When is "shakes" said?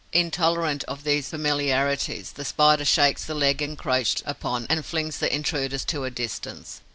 2.85-3.23